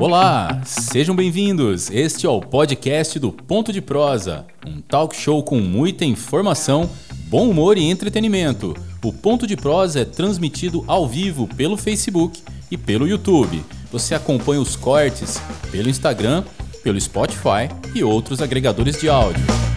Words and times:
Olá, 0.00 0.62
sejam 0.64 1.14
bem-vindos. 1.14 1.90
Este 1.90 2.24
é 2.24 2.28
o 2.30 2.40
podcast 2.40 3.18
do 3.18 3.30
Ponto 3.30 3.70
de 3.70 3.82
Prosa, 3.82 4.46
um 4.66 4.80
talk 4.80 5.14
show 5.14 5.42
com 5.42 5.60
muita 5.60 6.06
informação, 6.06 6.88
bom 7.28 7.50
humor 7.50 7.76
e 7.76 7.82
entretenimento. 7.84 8.74
O 9.04 9.12
Ponto 9.12 9.46
de 9.46 9.58
Prosa 9.58 10.00
é 10.00 10.04
transmitido 10.06 10.82
ao 10.86 11.06
vivo 11.06 11.46
pelo 11.46 11.76
Facebook 11.76 12.40
e 12.70 12.78
pelo 12.78 13.06
YouTube. 13.06 13.62
Você 13.92 14.14
acompanha 14.14 14.62
os 14.62 14.74
cortes 14.74 15.38
pelo 15.70 15.90
Instagram, 15.90 16.44
pelo 16.82 16.98
Spotify 16.98 17.68
e 17.94 18.02
outros 18.02 18.40
agregadores 18.40 18.98
de 18.98 19.06
áudio. 19.06 19.69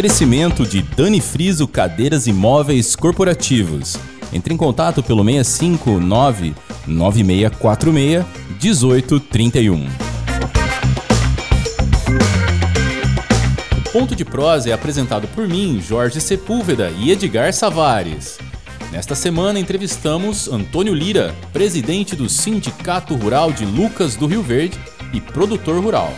Oferecimento 0.00 0.64
de 0.64 0.80
Dani 0.80 1.20
Friso 1.20 1.68
Cadeiras 1.68 2.26
e 2.26 2.32
Móveis 2.32 2.96
Corporativos. 2.96 3.98
Entre 4.32 4.54
em 4.54 4.56
contato 4.56 5.02
pelo 5.02 5.22
659 5.22 6.54
9646 6.86 8.24
1831. 8.62 9.86
O 13.76 13.90
Ponto 13.92 14.16
de 14.16 14.24
Prosa 14.24 14.70
é 14.70 14.72
apresentado 14.72 15.28
por 15.28 15.46
mim, 15.46 15.82
Jorge 15.86 16.18
Sepúlveda 16.18 16.90
e 16.98 17.10
Edgar 17.10 17.52
Savares. 17.52 18.38
Nesta 18.90 19.14
semana 19.14 19.60
entrevistamos 19.60 20.48
Antônio 20.48 20.94
Lira, 20.94 21.34
presidente 21.52 22.16
do 22.16 22.26
Sindicato 22.26 23.14
Rural 23.16 23.52
de 23.52 23.66
Lucas 23.66 24.16
do 24.16 24.26
Rio 24.26 24.42
Verde 24.42 24.80
e 25.12 25.20
produtor 25.20 25.78
rural. 25.78 26.10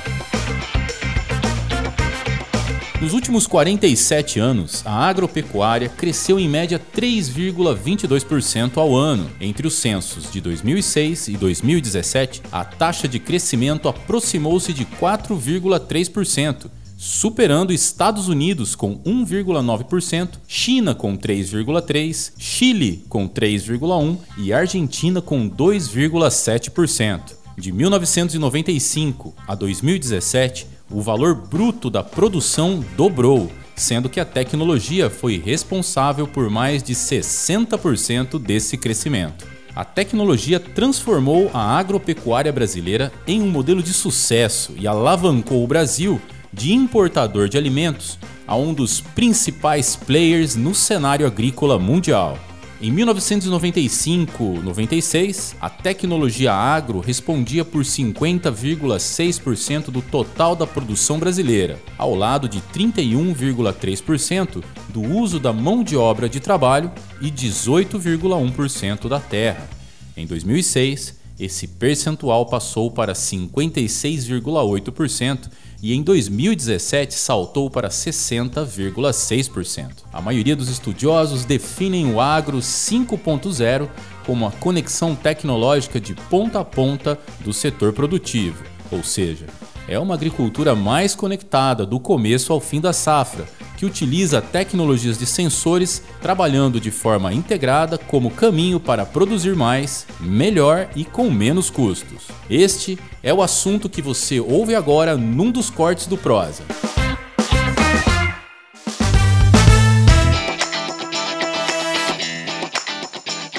Nos 3.02 3.14
últimos 3.14 3.48
47 3.48 4.38
anos, 4.38 4.86
a 4.86 4.92
agropecuária 5.08 5.88
cresceu 5.88 6.38
em 6.38 6.48
média 6.48 6.80
3,22% 6.96 8.76
ao 8.76 8.94
ano. 8.94 9.28
Entre 9.40 9.66
os 9.66 9.74
censos 9.74 10.30
de 10.30 10.40
2006 10.40 11.26
e 11.26 11.32
2017, 11.32 12.42
a 12.52 12.64
taxa 12.64 13.08
de 13.08 13.18
crescimento 13.18 13.88
aproximou-se 13.88 14.72
de 14.72 14.86
4,3%, 14.86 16.70
superando 16.96 17.72
Estados 17.72 18.28
Unidos 18.28 18.76
com 18.76 18.96
1,9%, 19.00 20.38
China 20.46 20.94
com 20.94 21.18
3,3%, 21.18 22.34
Chile 22.38 23.04
com 23.08 23.28
3,1% 23.28 24.18
e 24.38 24.52
Argentina 24.52 25.20
com 25.20 25.50
2,7%. 25.50 27.42
De 27.58 27.72
1995 27.72 29.34
a 29.46 29.56
2017, 29.56 30.71
o 30.92 31.00
valor 31.00 31.34
bruto 31.34 31.88
da 31.88 32.02
produção 32.02 32.84
dobrou, 32.96 33.50
sendo 33.74 34.08
que 34.08 34.20
a 34.20 34.24
tecnologia 34.24 35.08
foi 35.08 35.38
responsável 35.38 36.26
por 36.26 36.50
mais 36.50 36.82
de 36.82 36.94
60% 36.94 38.38
desse 38.38 38.76
crescimento. 38.76 39.46
A 39.74 39.84
tecnologia 39.84 40.60
transformou 40.60 41.50
a 41.54 41.78
agropecuária 41.78 42.52
brasileira 42.52 43.10
em 43.26 43.40
um 43.40 43.50
modelo 43.50 43.82
de 43.82 43.92
sucesso 43.92 44.74
e 44.78 44.86
alavancou 44.86 45.64
o 45.64 45.66
Brasil 45.66 46.20
de 46.52 46.74
importador 46.74 47.48
de 47.48 47.56
alimentos 47.56 48.18
a 48.46 48.54
um 48.54 48.74
dos 48.74 49.00
principais 49.00 49.96
players 49.96 50.54
no 50.54 50.74
cenário 50.74 51.26
agrícola 51.26 51.78
mundial. 51.78 52.38
Em 52.82 52.92
1995-96, 52.92 55.54
a 55.60 55.70
tecnologia 55.70 56.52
agro 56.52 56.98
respondia 56.98 57.64
por 57.64 57.84
50,6% 57.84 59.84
do 59.84 60.02
total 60.02 60.56
da 60.56 60.66
produção 60.66 61.20
brasileira, 61.20 61.78
ao 61.96 62.12
lado 62.12 62.48
de 62.48 62.60
31,3% 62.74 64.64
do 64.88 65.00
uso 65.00 65.38
da 65.38 65.52
mão 65.52 65.84
de 65.84 65.96
obra 65.96 66.28
de 66.28 66.40
trabalho 66.40 66.90
e 67.20 67.30
18,1% 67.30 69.08
da 69.08 69.20
terra. 69.20 69.70
Em 70.16 70.26
2006, 70.26 71.20
esse 71.38 71.68
percentual 71.68 72.46
passou 72.46 72.90
para 72.90 73.12
56,8% 73.12 75.48
e 75.82 75.94
em 75.94 76.02
2017 76.02 77.14
saltou 77.14 77.68
para 77.68 77.88
60,6%. 77.88 80.04
A 80.12 80.20
maioria 80.20 80.54
dos 80.54 80.68
estudiosos 80.68 81.44
definem 81.44 82.14
o 82.14 82.20
agro 82.20 82.58
5.0 82.58 83.88
como 84.24 84.46
a 84.46 84.52
conexão 84.52 85.16
tecnológica 85.16 86.00
de 86.00 86.14
ponta 86.14 86.60
a 86.60 86.64
ponta 86.64 87.18
do 87.40 87.52
setor 87.52 87.92
produtivo, 87.92 88.62
ou 88.92 89.02
seja, 89.02 89.46
é 89.88 89.98
uma 89.98 90.14
agricultura 90.14 90.74
mais 90.74 91.14
conectada 91.14 91.84
do 91.84 91.98
começo 91.98 92.52
ao 92.52 92.60
fim 92.60 92.80
da 92.80 92.92
safra, 92.92 93.44
que 93.76 93.86
utiliza 93.86 94.40
tecnologias 94.40 95.18
de 95.18 95.26
sensores 95.26 96.02
trabalhando 96.20 96.80
de 96.80 96.90
forma 96.90 97.32
integrada 97.32 97.98
como 97.98 98.30
caminho 98.30 98.78
para 98.78 99.04
produzir 99.04 99.56
mais, 99.56 100.06
melhor 100.20 100.88
e 100.94 101.04
com 101.04 101.30
menos 101.30 101.68
custos. 101.68 102.28
Este 102.48 102.98
é 103.22 103.34
o 103.34 103.42
assunto 103.42 103.88
que 103.88 104.00
você 104.00 104.38
ouve 104.38 104.74
agora 104.74 105.16
num 105.16 105.50
dos 105.50 105.68
cortes 105.68 106.06
do 106.06 106.16
Prosa. 106.16 106.62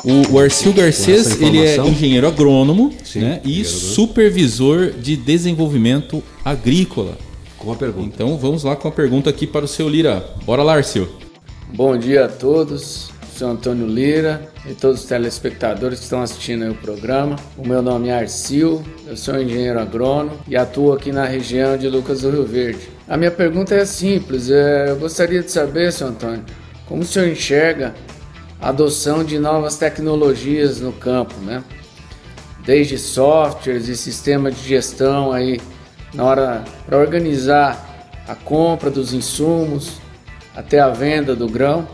O, 0.03 0.33
o 0.33 0.39
Arcil 0.39 0.73
Garcês, 0.73 1.39
ele 1.39 1.65
é 1.65 1.77
engenheiro 1.77 2.27
agrônomo 2.27 2.93
Sim, 3.05 3.21
né, 3.21 3.41
e 3.45 3.63
supervisor 3.63 4.91
de 4.91 5.15
desenvolvimento 5.15 6.21
agrícola. 6.43 7.17
Com 7.57 7.71
a 7.71 7.75
pergunta. 7.75 8.09
Então 8.13 8.37
vamos 8.37 8.65
lá 8.65 8.75
com 8.75 8.89
a 8.89 8.91
pergunta 8.91 9.29
aqui 9.29 9.47
para 9.47 9.63
o 9.63 9.67
seu 9.67 9.87
Lira. 9.87 10.21
Bora 10.45 10.61
lá, 10.61 10.75
Arcil. 10.75 11.07
Bom 11.73 11.97
dia 11.97 12.25
a 12.25 12.27
todos. 12.27 13.13
Sou 13.37 13.49
Antônio 13.49 13.87
Lira 13.87 14.47
e 14.69 14.73
todos 14.73 15.01
os 15.01 15.05
telespectadores 15.07 15.99
que 15.99 16.03
estão 16.03 16.21
assistindo 16.21 16.69
o 16.69 16.75
programa. 16.75 17.37
O 17.57 17.67
meu 17.67 17.81
nome 17.81 18.09
é 18.09 18.13
Arcil, 18.13 18.83
eu 19.07 19.17
sou 19.17 19.41
engenheiro 19.41 19.79
agrônomo 19.79 20.37
e 20.47 20.55
atuo 20.55 20.93
aqui 20.93 21.11
na 21.11 21.25
região 21.25 21.75
de 21.75 21.89
Lucas 21.89 22.21
do 22.21 22.29
Rio 22.29 22.45
Verde. 22.45 22.89
A 23.09 23.17
minha 23.17 23.31
pergunta 23.31 23.73
é 23.73 23.85
simples, 23.85 24.51
é, 24.51 24.91
eu 24.91 24.97
gostaria 24.97 25.41
de 25.41 25.49
saber, 25.49 25.91
seu 25.91 26.07
Antônio, 26.07 26.43
como 26.85 27.01
o 27.01 27.05
senhor 27.05 27.27
enxerga 27.27 27.95
adoção 28.63 29.25
de 29.25 29.37
novas 29.37 29.75
tecnologias 29.75 30.79
no 30.79 30.93
campo, 30.93 31.35
né? 31.41 31.61
Desde 32.65 32.97
softwares 32.97 33.89
e 33.89 33.97
sistemas 33.97 34.55
de 34.55 34.65
gestão 34.65 35.33
aí 35.33 35.59
na 36.13 36.23
hora 36.23 36.63
para 36.85 36.97
organizar 36.97 38.09
a 38.25 38.33
compra 38.33 38.89
dos 38.89 39.13
insumos 39.13 39.97
até 40.55 40.79
a 40.79 40.87
venda 40.87 41.35
do 41.35 41.47
grão 41.47 41.85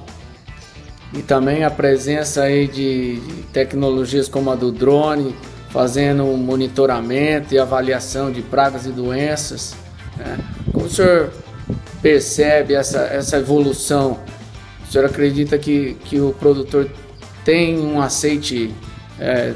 e 1.12 1.24
também 1.24 1.64
a 1.64 1.72
presença 1.72 2.44
aí 2.44 2.68
de 2.68 3.20
tecnologias 3.52 4.30
como 4.30 4.52
a 4.52 4.56
do 4.56 4.72
drone 4.72 5.36
fazendo 5.70 6.24
monitoramento 6.38 7.54
e 7.54 7.58
avaliação 7.58 8.32
de 8.32 8.44
pragas 8.44 8.86
e 8.86 8.92
doenças. 8.92 9.76
Né? 10.18 10.38
Como 10.72 10.86
o 10.86 10.90
senhor 10.90 11.32
percebe 12.00 12.76
essa, 12.76 13.00
essa 13.00 13.38
evolução 13.38 14.20
o 14.90 14.92
senhor 14.92 15.06
acredita 15.06 15.58
que, 15.58 15.96
que 16.04 16.20
o 16.20 16.34
produtor 16.34 16.90
tem 17.46 17.80
um 17.80 18.02
aceite, 18.02 18.74
é, 19.20 19.54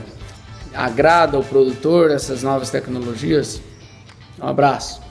agrada 0.74 1.36
ao 1.36 1.44
produtor 1.44 2.12
essas 2.12 2.44
novas 2.44 2.70
tecnologias? 2.70 3.60
Um 4.40 4.48
abraço. 4.48 5.02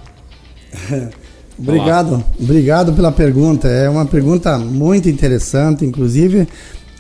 obrigado, 1.58 2.24
obrigado 2.40 2.92
pela 2.92 3.10
pergunta. 3.10 3.66
É 3.66 3.90
uma 3.90 4.06
pergunta 4.06 4.56
muito 4.58 5.08
interessante, 5.08 5.84
inclusive 5.84 6.46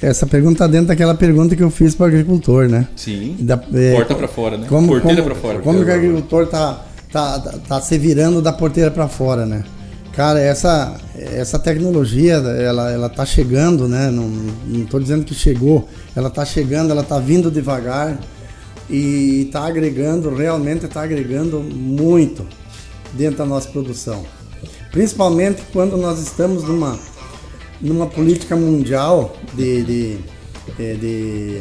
essa 0.02 0.26
pergunta 0.26 0.54
está 0.54 0.66
dentro 0.66 0.88
daquela 0.88 1.14
pergunta 1.14 1.54
que 1.54 1.62
eu 1.62 1.70
fiz 1.70 1.94
para 1.94 2.04
o 2.04 2.08
agricultor, 2.08 2.68
né? 2.68 2.88
Sim. 2.96 3.36
Da, 3.38 3.54
é, 3.72 3.94
porta 3.94 4.16
para 4.16 4.26
fora, 4.26 4.58
né? 4.58 4.66
Como, 4.68 4.88
porteira 4.88 5.22
para 5.22 5.34
fora. 5.36 5.60
Como 5.60 5.78
o 5.78 5.82
agricultor 5.82 6.42
está 6.42 6.84
tá, 7.12 7.38
tá, 7.38 7.54
tá 7.68 7.80
se 7.80 7.96
virando 7.98 8.42
da 8.42 8.52
porteira 8.52 8.90
para 8.90 9.06
fora, 9.06 9.46
né? 9.46 9.62
Cara, 10.14 10.38
essa, 10.40 11.00
essa 11.16 11.58
tecnologia, 11.58 12.34
ela, 12.34 12.90
ela 12.90 13.08
tá 13.08 13.24
chegando, 13.24 13.88
né? 13.88 14.10
Não, 14.10 14.28
não 14.28 14.84
tô 14.84 15.00
dizendo 15.00 15.24
que 15.24 15.34
chegou, 15.34 15.88
ela 16.14 16.28
tá 16.28 16.44
chegando, 16.44 16.90
ela 16.90 17.02
tá 17.02 17.18
vindo 17.18 17.50
devagar 17.50 18.18
e 18.90 19.48
tá 19.50 19.66
agregando, 19.66 20.34
realmente 20.34 20.86
tá 20.86 21.02
agregando 21.02 21.60
muito 21.60 22.46
dentro 23.14 23.38
da 23.38 23.46
nossa 23.46 23.70
produção. 23.70 24.22
Principalmente 24.90 25.62
quando 25.72 25.96
nós 25.96 26.20
estamos 26.20 26.62
numa, 26.64 26.98
numa 27.80 28.06
política 28.06 28.54
mundial 28.54 29.34
de, 29.54 29.82
de, 29.82 30.18
de, 30.76 31.60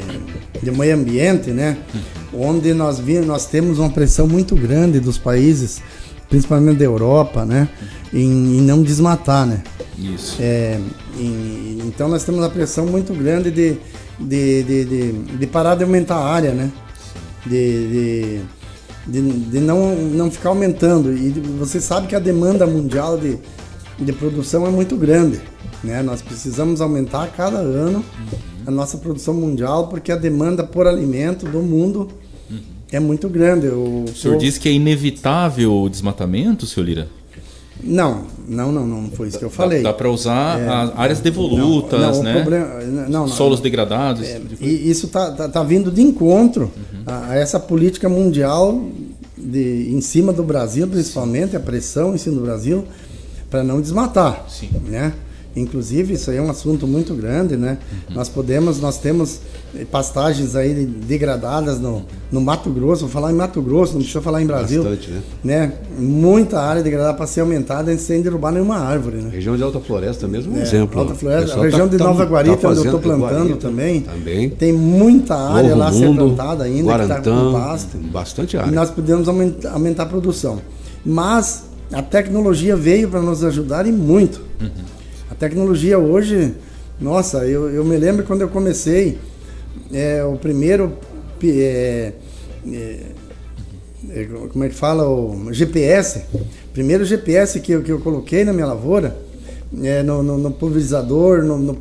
de 0.61 0.71
meio 0.71 0.93
ambiente, 0.93 1.51
né? 1.51 1.77
Onde 2.33 2.73
nós, 2.73 2.99
nós 3.25 3.45
temos 3.45 3.79
uma 3.79 3.89
pressão 3.89 4.27
muito 4.27 4.57
grande 4.57 4.99
dos 4.99 5.17
países, 5.17 5.81
principalmente 6.31 6.77
da 6.77 6.85
Europa, 6.85 7.45
né? 7.45 7.69
em, 8.13 8.57
em 8.57 8.61
não 8.61 8.81
desmatar, 8.83 9.45
né? 9.45 9.63
Isso. 9.97 10.37
É, 10.39 10.79
em, 11.17 11.79
então 11.85 12.07
nós 12.07 12.23
temos 12.23 12.43
a 12.43 12.49
pressão 12.49 12.85
muito 12.85 13.13
grande 13.13 13.51
de, 13.51 13.77
de, 14.19 14.63
de, 14.63 14.85
de, 14.85 15.11
de 15.11 15.47
parar 15.47 15.75
de 15.75 15.83
aumentar 15.83 16.15
a 16.15 16.25
área, 16.25 16.51
né? 16.53 16.71
De, 17.45 18.41
de, 19.07 19.21
de, 19.21 19.59
não, 19.59 19.95
não 19.95 20.29
ficar 20.29 20.49
aumentando. 20.49 21.13
E 21.13 21.29
você 21.57 21.79
sabe 21.79 22.07
que 22.07 22.15
a 22.15 22.19
demanda 22.19 22.67
mundial 22.67 23.17
de, 23.17 23.37
de 23.99 24.13
produção 24.13 24.65
é 24.67 24.69
muito 24.69 24.95
grande. 24.95 25.41
Né? 25.83 26.03
Nós 26.03 26.21
precisamos 26.21 26.81
aumentar 26.81 27.27
cada 27.35 27.57
ano 27.57 27.99
uhum. 27.99 28.39
a 28.67 28.71
nossa 28.71 28.97
produção 28.97 29.33
mundial, 29.33 29.87
porque 29.87 30.11
a 30.11 30.15
demanda 30.15 30.63
por 30.63 30.87
alimento 30.87 31.45
do 31.45 31.61
mundo. 31.61 32.09
É 32.91 32.99
muito 32.99 33.29
grande. 33.29 33.67
O, 33.67 34.05
o 34.05 34.15
senhor 34.15 34.35
o... 34.35 34.39
disse 34.39 34.59
que 34.59 34.69
é 34.69 34.71
inevitável 34.71 35.73
o 35.73 35.89
desmatamento, 35.89 36.65
senhor 36.65 36.85
Lira? 36.85 37.07
Não, 37.83 38.25
não, 38.47 38.71
não, 38.71 38.85
não 38.85 39.09
foi 39.09 39.27
isso 39.29 39.39
que 39.39 39.45
eu 39.45 39.49
falei. 39.49 39.81
Dá, 39.81 39.91
dá 39.91 39.97
para 39.97 40.09
usar 40.09 40.59
é, 40.59 40.67
áreas 40.95 41.19
devolutas, 41.19 41.99
não, 41.99 42.11
não, 42.13 42.23
né? 42.23 42.33
Problema, 42.33 42.67
não, 43.09 43.27
Solos 43.27 43.59
degradados. 43.59 44.27
É, 44.27 44.39
tipo 44.39 44.63
de 44.63 44.89
isso 44.89 45.07
está 45.07 45.31
tá, 45.31 45.49
tá, 45.49 45.63
vindo 45.63 45.91
de 45.91 46.01
encontro 46.01 46.71
uhum. 46.75 47.03
a, 47.05 47.29
a, 47.29 47.35
essa 47.35 47.59
política 47.59 48.07
mundial 48.07 48.79
de, 49.35 49.89
em 49.91 49.99
cima 49.99 50.31
do 50.31 50.43
Brasil, 50.43 50.87
principalmente, 50.87 51.55
a 51.55 51.59
pressão 51.59 52.13
em 52.13 52.17
cima 52.17 52.35
do 52.35 52.41
Brasil, 52.43 52.85
para 53.49 53.63
não 53.63 53.81
desmatar. 53.81 54.45
Sim. 54.47 54.69
Né? 54.85 55.13
Inclusive, 55.55 56.13
isso 56.13 56.31
aí 56.31 56.37
é 56.37 56.41
um 56.41 56.49
assunto 56.49 56.87
muito 56.87 57.13
grande, 57.13 57.57
né? 57.57 57.77
Uhum. 57.91 58.15
Nós 58.15 58.29
podemos, 58.29 58.79
nós 58.79 58.97
temos 58.97 59.41
pastagens 59.91 60.55
aí 60.55 60.85
degradadas 60.85 61.77
no, 61.79 62.05
no 62.31 62.39
Mato 62.39 62.69
Grosso, 62.69 63.01
vou 63.01 63.09
falar 63.09 63.31
em 63.31 63.35
Mato 63.35 63.61
Grosso, 63.61 63.93
não 63.93 63.99
precisa 63.99 64.21
falar 64.21 64.41
em 64.41 64.45
Brasil. 64.45 64.81
Bastante, 64.81 65.11
né? 65.11 65.21
né? 65.43 65.73
Muita 65.97 66.61
área 66.61 66.81
degradada 66.81 67.13
para 67.15 67.27
ser 67.27 67.41
aumentada 67.41 67.95
sem 67.97 68.21
derrubar 68.21 68.53
nenhuma 68.53 68.77
árvore, 68.77 69.17
né? 69.17 69.29
Região 69.29 69.57
de 69.57 69.63
Alta 69.63 69.81
Floresta 69.81 70.25
mesmo 70.25 70.55
é 70.55 70.59
um 70.59 70.61
exemplo. 70.61 71.01
Alta 71.01 71.15
Floresta, 71.15 71.59
a 71.59 71.63
região 71.63 71.89
tá, 71.89 71.97
de 71.97 72.03
Nova 72.03 72.23
tá, 72.23 72.31
Guarita, 72.31 72.57
tá 72.57 72.69
onde 72.69 72.79
eu 72.79 72.85
estou 72.85 72.99
plantando 72.99 73.31
Guarita, 73.31 73.57
também. 73.57 74.01
Também. 74.01 74.49
Tem 74.49 74.71
muita 74.71 75.35
área 75.35 75.75
Novo 75.75 75.79
lá 75.81 75.91
Mundo, 75.91 75.99
ser 75.99 76.15
plantada 76.15 76.63
ainda, 76.63 76.83
Guarantã, 76.83 77.15
que 77.15 77.21
tá 77.23 77.35
com 77.35 77.51
pasto. 77.51 77.97
Bastante 77.97 78.57
área. 78.57 78.71
E 78.71 78.73
nós 78.73 78.89
podemos 78.89 79.27
aumentar, 79.27 79.71
aumentar 79.73 80.03
a 80.03 80.05
produção. 80.05 80.61
Mas 81.05 81.65
a 81.91 82.01
tecnologia 82.01 82.77
veio 82.77 83.09
para 83.09 83.21
nos 83.21 83.43
ajudar 83.43 83.85
e 83.85 83.91
muito. 83.91 84.41
Uhum 84.61 85.00
tecnologia 85.41 85.97
hoje, 85.97 86.53
nossa, 86.99 87.47
eu, 87.47 87.67
eu 87.71 87.83
me 87.83 87.97
lembro 87.97 88.23
quando 88.23 88.41
eu 88.41 88.47
comecei, 88.47 89.17
é, 89.91 90.23
o 90.23 90.37
primeiro. 90.37 90.93
É, 91.43 92.13
é, 92.71 92.99
é, 94.11 94.27
como 94.51 94.63
é 94.63 94.69
que 94.69 94.75
fala? 94.75 95.09
O 95.09 95.51
GPS. 95.51 96.25
Primeiro 96.73 97.03
GPS 97.03 97.59
que 97.59 97.71
eu, 97.71 97.81
que 97.81 97.91
eu 97.91 97.99
coloquei 97.99 98.43
na 98.43 98.53
minha 98.53 98.67
lavoura, 98.67 99.17
é, 99.81 100.03
no, 100.03 100.21
no, 100.21 100.37
no 100.37 100.51
pulverizador, 100.51 101.41
no, 101.43 101.57
no, 101.57 101.77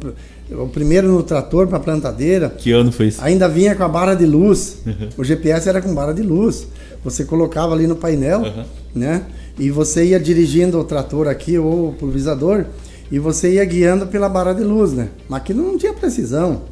o 0.53 0.69
primeiro 0.69 1.09
no 1.09 1.23
trator 1.23 1.67
para 1.67 1.79
plantadeira. 1.79 2.49
Que 2.49 2.73
ano 2.73 2.91
foi 2.91 3.09
isso? 3.09 3.23
Ainda 3.23 3.47
vinha 3.47 3.75
com 3.75 3.85
a 3.85 3.89
barra 3.89 4.15
de 4.15 4.25
luz. 4.25 4.79
Uhum. 4.87 5.09
O 5.19 5.25
GPS 5.25 5.69
era 5.69 5.83
com 5.83 5.95
barra 5.95 6.15
de 6.15 6.23
luz. 6.23 6.67
Você 7.05 7.27
colocava 7.27 7.75
ali 7.75 7.87
no 7.87 7.97
painel, 7.97 8.41
uhum. 8.41 8.65
né? 8.95 9.23
E 9.59 9.71
você 9.71 10.07
ia 10.07 10.19
dirigindo 10.19 10.79
o 10.79 10.85
trator 10.85 11.29
aqui 11.29 11.59
ou 11.59 11.91
o 11.91 11.93
pulverizador 11.93 12.65
e 13.11 13.19
você 13.19 13.55
ia 13.55 13.65
guiando 13.65 14.07
pela 14.07 14.29
barra 14.29 14.53
de 14.53 14.63
luz, 14.63 14.93
né? 14.93 15.09
Mas 15.29 15.41
aquilo 15.41 15.63
não 15.63 15.77
tinha 15.77 15.93
precisão. 15.93 16.63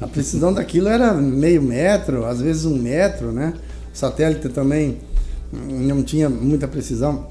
A 0.00 0.06
precisão 0.06 0.52
daquilo 0.52 0.88
era 0.88 1.12
meio 1.12 1.62
metro, 1.62 2.24
às 2.24 2.40
vezes 2.40 2.64
um 2.64 2.76
metro, 2.76 3.32
né? 3.32 3.54
O 3.92 3.96
satélite 3.96 4.48
também 4.48 4.98
não 5.52 6.02
tinha 6.02 6.28
muita 6.28 6.66
precisão. 6.66 7.26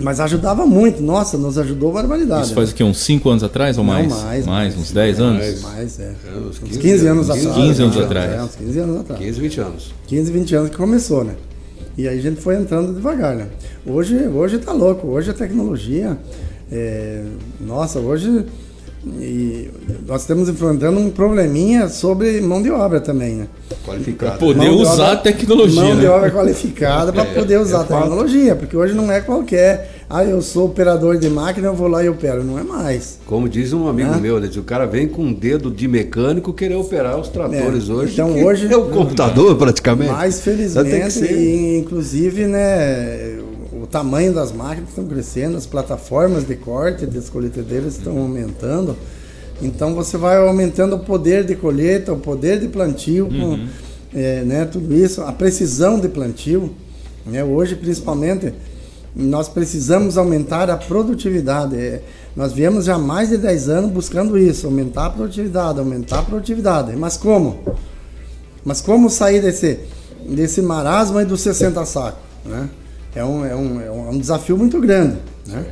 Mas 0.00 0.20
ajudava 0.20 0.66
muito, 0.66 1.02
nossa, 1.02 1.36
nos 1.38 1.58
ajudou 1.58 1.92
barbaridade. 1.92 2.46
Isso 2.46 2.54
faz 2.54 2.68
né? 2.68 2.74
o 2.74 2.76
quê? 2.76 2.84
Uns 2.84 2.98
5 2.98 3.28
anos 3.28 3.44
atrás 3.44 3.78
ou 3.78 3.84
mais? 3.84 4.08
Não, 4.08 4.16
mais, 4.16 4.46
mais, 4.46 4.46
mais. 4.46 4.76
uns 4.76 4.90
10 4.90 5.20
anos? 5.20 5.38
Mais, 5.38 5.62
mais 5.62 6.00
é. 6.00 6.14
é 6.26 6.38
uns 6.38 6.58
15, 6.58 6.78
15 6.78 7.06
anos, 7.06 7.30
anos 7.30 7.46
atrás. 7.46 7.66
15 7.66 7.82
anos 7.82 7.96
atrás. 7.98 8.32
É, 8.32 8.42
uns 8.42 8.56
15 8.56 8.78
anos 8.78 9.00
atrás. 9.00 9.20
15, 9.20 9.40
20 9.40 9.60
anos. 9.60 9.94
15, 10.06 10.32
20 10.32 10.54
anos 10.56 10.70
que 10.70 10.76
começou, 10.76 11.24
né? 11.24 11.34
E 11.96 12.08
aí 12.08 12.18
a 12.18 12.22
gente 12.22 12.40
foi 12.40 12.56
entrando 12.56 12.94
devagar, 12.94 13.36
né? 13.36 13.48
Hoje, 13.84 14.16
hoje 14.28 14.58
tá 14.58 14.72
louco, 14.72 15.08
hoje 15.08 15.30
a 15.30 15.34
tecnologia 15.34 16.16
é, 16.72 17.22
nossa, 17.60 17.98
hoje 17.98 18.46
e 19.04 19.68
nós 20.06 20.20
estamos 20.20 20.48
enfrentando 20.48 21.00
um 21.00 21.10
probleminha 21.10 21.88
sobre 21.88 22.40
mão 22.40 22.62
de 22.62 22.70
obra 22.70 23.00
também, 23.00 23.34
né? 23.34 23.48
Qualificada. 23.84 24.32
Para 24.32 24.46
poder 24.46 24.70
usar 24.70 24.92
obra, 24.92 25.12
a 25.12 25.16
tecnologia. 25.16 25.82
Mão 25.82 25.94
né? 25.94 26.00
de 26.00 26.06
obra 26.06 26.30
qualificada 26.30 27.12
para 27.12 27.24
é, 27.24 27.34
poder 27.34 27.58
usar 27.58 27.78
é 27.78 27.80
a 27.80 27.84
tecnologia, 27.84 28.54
porque 28.54 28.76
hoje 28.76 28.94
não 28.94 29.10
é 29.10 29.20
qualquer. 29.20 30.01
Ah, 30.14 30.22
eu 30.22 30.42
sou 30.42 30.66
operador 30.66 31.16
de 31.16 31.30
máquina, 31.30 31.68
eu 31.68 31.74
vou 31.74 31.88
lá 31.88 32.04
e 32.04 32.08
opero. 32.10 32.44
Não 32.44 32.58
é 32.58 32.62
mais. 32.62 33.18
Como 33.24 33.48
diz 33.48 33.72
um 33.72 33.88
amigo 33.88 34.14
meu, 34.20 34.38
né? 34.38 34.50
O 34.54 34.62
cara 34.62 34.84
vem 34.84 35.08
com 35.08 35.22
um 35.22 35.32
dedo 35.32 35.70
de 35.70 35.88
mecânico 35.88 36.52
querer 36.52 36.74
operar 36.74 37.18
os 37.18 37.30
tratores 37.30 37.88
é, 37.88 37.92
hoje. 37.94 38.12
Então 38.12 38.44
hoje. 38.44 38.70
É 38.70 38.76
o 38.76 38.90
computador, 38.90 39.56
praticamente. 39.56 40.12
Mas 40.12 40.42
felizmente, 40.42 41.24
e, 41.24 41.78
inclusive, 41.78 42.46
né? 42.46 43.38
o 43.72 43.86
tamanho 43.86 44.34
das 44.34 44.52
máquinas 44.52 44.90
estão 44.90 45.06
crescendo, 45.06 45.56
as 45.56 45.64
plataformas 45.64 46.44
de 46.46 46.56
corte 46.56 47.06
das 47.06 47.30
colheitadeiras 47.30 47.96
estão 47.96 48.18
aumentando. 48.18 48.94
Então 49.62 49.94
você 49.94 50.18
vai 50.18 50.36
aumentando 50.36 50.96
o 50.96 50.98
poder 50.98 51.42
de 51.42 51.56
colheita, 51.56 52.12
o 52.12 52.18
poder 52.18 52.60
de 52.60 52.68
plantio, 52.68 53.28
uhum. 53.28 53.56
com, 53.56 54.18
é, 54.18 54.42
né, 54.42 54.66
tudo 54.66 54.94
isso, 54.94 55.22
a 55.22 55.32
precisão 55.32 55.98
de 55.98 56.08
plantio. 56.08 56.70
Né, 57.24 57.42
hoje, 57.42 57.76
principalmente, 57.76 58.52
nós 59.14 59.48
precisamos 59.48 60.16
aumentar 60.16 60.70
a 60.70 60.76
produtividade. 60.76 61.76
É, 61.76 62.02
nós 62.34 62.52
viemos 62.52 62.86
já 62.86 62.94
há 62.94 62.98
mais 62.98 63.28
de 63.28 63.36
10 63.36 63.68
anos 63.68 63.90
buscando 63.90 64.38
isso, 64.38 64.66
aumentar 64.66 65.06
a 65.06 65.10
produtividade, 65.10 65.78
aumentar 65.78 66.20
a 66.20 66.22
produtividade. 66.22 66.96
Mas 66.96 67.16
como? 67.16 67.58
Mas 68.64 68.80
como 68.80 69.10
sair 69.10 69.42
desse, 69.42 69.80
desse 70.28 70.62
marasmo 70.62 71.18
aí 71.18 71.24
dos 71.24 71.40
60 71.40 71.84
sacos? 71.84 72.20
Né? 72.44 72.68
é 73.14 73.24
um, 73.24 73.44
é 73.44 73.54
um, 73.54 73.80
é 73.80 73.90
um 73.90 74.18
desafio 74.18 74.56
muito 74.56 74.80
grande. 74.80 75.18
Né? 75.46 75.66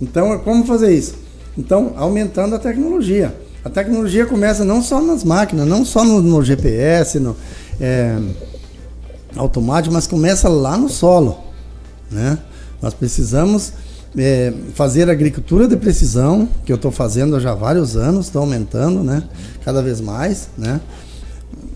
Então, 0.00 0.38
como 0.40 0.64
fazer 0.64 0.94
isso? 0.94 1.14
Então, 1.56 1.94
aumentando 1.96 2.54
a 2.54 2.58
tecnologia. 2.58 3.34
A 3.64 3.70
tecnologia 3.70 4.26
começa 4.26 4.64
não 4.64 4.82
só 4.82 5.00
nas 5.00 5.24
máquinas, 5.24 5.66
não 5.66 5.84
só 5.84 6.04
no, 6.04 6.20
no 6.20 6.42
GPS, 6.42 7.18
no 7.18 7.34
é, 7.80 8.18
automático, 9.36 9.94
mas 9.94 10.06
começa 10.06 10.48
lá 10.48 10.76
no 10.76 10.88
solo. 10.88 11.38
Né? 12.10 12.38
Nós 12.84 12.92
precisamos 12.92 13.72
é, 14.14 14.52
fazer 14.74 15.08
agricultura 15.08 15.66
de 15.66 15.74
precisão, 15.74 16.46
que 16.66 16.70
eu 16.70 16.76
estou 16.76 16.90
fazendo 16.90 17.40
já 17.40 17.52
há 17.52 17.54
vários 17.54 17.96
anos, 17.96 18.26
estou 18.26 18.42
aumentando 18.42 19.02
né? 19.02 19.26
cada 19.64 19.80
vez 19.80 20.02
mais. 20.02 20.50
Né? 20.58 20.82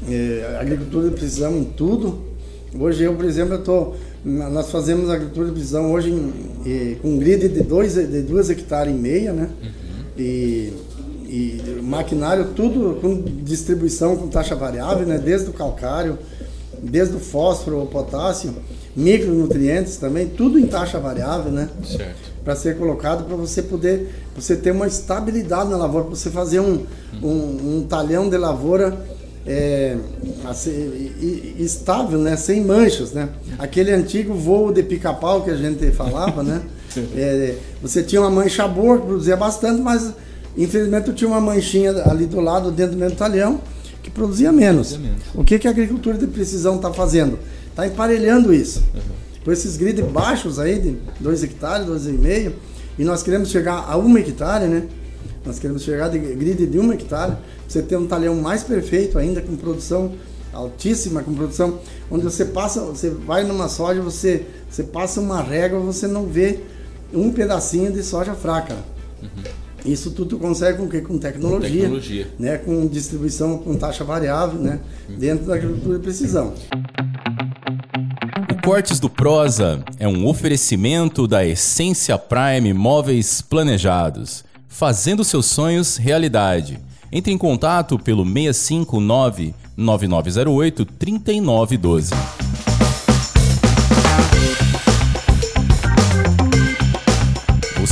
É, 0.06 0.58
agricultura 0.60 1.08
de 1.08 1.14
precisão 1.14 1.56
em 1.56 1.64
tudo. 1.64 2.19
Hoje 2.78 3.05
eu, 3.05 3.14
por 3.14 3.25
exemplo, 3.25 3.55
estou 3.55 3.96
nós 4.22 4.70
fazemos 4.70 5.08
agricultura 5.08 5.46
de 5.46 5.52
precisão 5.52 5.93
hoje 5.93 6.10
em, 6.10 6.96
com 7.00 7.16
grid 7.16 7.49
de 7.49 7.62
2 7.62 7.94
de 7.94 8.20
duas 8.20 8.50
hectares 8.50 8.93
e 8.93 8.99
meia, 8.99 9.32
né? 9.32 9.49
Uhum. 9.62 10.05
E, 10.19 10.72
e 11.26 11.81
maquinário 11.82 12.49
tudo 12.55 12.98
com 13.00 13.22
distribuição 13.43 14.17
com 14.17 14.29
taxa 14.29 14.55
variável, 14.55 15.06
né? 15.06 15.17
Desde 15.17 15.48
o 15.48 15.53
calcário, 15.53 16.19
desde 16.82 17.17
o 17.17 17.20
fósforo, 17.20 17.81
o 17.81 17.86
potássio, 17.86 18.53
micronutrientes 18.98 19.96
também, 19.96 20.26
tudo 20.26 20.58
em 20.58 20.67
taxa 20.67 20.98
variável, 20.98 21.52
né? 21.52 21.69
Certo. 21.84 22.32
Para 22.44 22.56
ser 22.56 22.76
colocado 22.76 23.24
para 23.24 23.36
você 23.36 23.62
poder, 23.62 24.12
você 24.34 24.56
ter 24.56 24.72
uma 24.72 24.88
estabilidade 24.88 25.70
na 25.70 25.76
lavoura, 25.76 26.06
para 26.06 26.17
você 26.17 26.31
fazer 26.31 26.58
um, 26.58 26.84
um, 27.22 27.76
um 27.78 27.86
talhão 27.88 28.28
de 28.28 28.36
lavoura 28.36 28.98
é, 29.46 29.96
assim, 30.44 31.12
estável, 31.58 32.19
né? 32.19 32.36
Sem 32.36 32.64
manchas, 32.64 33.12
né? 33.12 33.28
Aquele 33.58 33.93
antigo 33.93 34.34
voo 34.34 34.72
de 34.72 34.82
pica-pau 34.82 35.44
que 35.44 35.50
a 35.50 35.56
gente 35.56 35.90
falava, 35.93 36.43
né? 36.43 36.60
É, 37.14 37.55
você 37.81 38.02
tinha 38.02 38.20
uma 38.20 38.31
mancha 38.31 38.67
boa, 38.67 38.98
que 38.98 39.06
produzia 39.06 39.36
bastante, 39.36 39.81
mas 39.81 40.10
infelizmente 40.56 41.12
tinha 41.12 41.28
uma 41.28 41.40
manchinha 41.40 41.93
ali 42.10 42.26
do 42.26 42.40
lado, 42.40 42.72
dentro 42.72 42.96
do 42.96 42.98
mesmo 42.98 43.14
talhão, 43.14 43.60
que 44.02 44.10
produzia 44.10 44.52
menos. 44.52 44.88
Produzia 44.88 45.10
menos. 45.10 45.24
O 45.34 45.44
que, 45.44 45.58
que 45.58 45.69
a 45.69 45.70
agricultura 45.70 46.17
de 46.17 46.26
precisão 46.26 46.76
está 46.76 46.93
fazendo? 46.93 47.38
Está 47.70 47.86
emparelhando 47.86 48.52
isso. 48.52 48.82
Uhum. 48.94 49.00
Com 49.44 49.52
esses 49.52 49.76
grids 49.76 50.05
baixos 50.05 50.58
aí, 50.58 50.78
de 50.78 50.96
2 51.20 51.43
hectares, 51.44 51.86
2,5, 51.86 52.52
e 52.98 53.05
nós 53.05 53.22
queremos 53.22 53.50
chegar 53.50 53.84
a 53.88 53.96
1 53.96 54.06
um 54.06 54.19
hectare, 54.19 54.67
né? 54.67 54.84
Nós 55.44 55.58
queremos 55.58 55.82
chegar 55.82 56.08
de 56.08 56.19
grid 56.19 56.67
de 56.67 56.78
1 56.78 56.82
um 56.82 56.93
hectare 56.93 57.36
você 57.67 57.82
ter 57.82 57.96
um 57.96 58.06
talhão 58.06 58.34
mais 58.34 58.62
perfeito 58.62 59.19
ainda, 59.19 59.40
com 59.40 59.55
produção 59.56 60.12
altíssima, 60.52 61.22
com 61.22 61.34
produção 61.34 61.78
onde 62.10 62.24
você 62.24 62.44
passa, 62.44 62.81
você 62.81 63.10
vai 63.10 63.44
numa 63.44 63.69
soja, 63.69 64.00
você, 64.00 64.46
você 64.69 64.82
passa 64.82 65.20
uma 65.20 65.43
régua, 65.43 65.78
você 65.78 66.06
não 66.06 66.26
vê 66.26 66.60
um 67.12 67.31
pedacinho 67.31 67.93
de 67.93 68.02
soja 68.02 68.34
fraca. 68.34 68.74
Uhum. 69.22 69.28
Isso 69.93 70.11
tudo 70.11 70.39
consegue 70.39 70.77
com 70.77 70.87
que 70.87 71.01
com 71.01 71.19
tecnologia, 71.19 71.71
com 71.71 71.77
tecnologia, 71.77 72.27
né, 72.39 72.59
com 72.59 72.87
distribuição 72.87 73.57
com 73.57 73.75
taxa 73.75 74.05
variável, 74.05 74.61
né, 74.61 74.81
uhum. 75.09 75.17
dentro 75.17 75.47
da 75.47 75.55
agricultura 75.55 75.97
de 75.97 76.05
precisão. 76.05 76.53
O 78.53 78.63
Cortes 78.63 79.01
do 79.01 79.09
Prosa 79.09 79.83
é 79.99 80.07
um 80.07 80.27
oferecimento 80.27 81.27
da 81.27 81.47
Essência 81.47 82.19
Prime 82.19 82.75
Móveis 82.75 83.41
Planejados, 83.41 84.45
fazendo 84.69 85.25
seus 85.25 85.47
sonhos 85.47 85.97
realidade. 85.97 86.79
Entre 87.11 87.33
em 87.33 87.39
contato 87.39 87.99
pelo 87.99 88.25
659 88.25 89.55
9908 89.75 90.85
3912. 90.85 92.47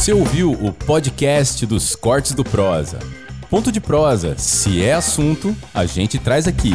Você 0.06 0.12
ouviu 0.12 0.52
o 0.52 0.72
podcast 0.72 1.66
dos 1.66 1.96
cortes 1.96 2.30
do 2.30 2.44
Prosa. 2.44 3.00
Ponto 3.50 3.72
de 3.72 3.80
prosa, 3.80 4.38
se 4.38 4.80
é 4.80 4.94
assunto, 4.94 5.52
a 5.74 5.84
gente 5.84 6.16
traz 6.16 6.46
aqui. 6.46 6.70